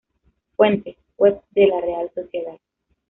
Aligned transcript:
Fuente: 0.55 0.97
Web 1.19 1.43
de 1.51 1.67
la 1.67 1.79
Real 1.79 2.11
Sociedad. 2.15 2.57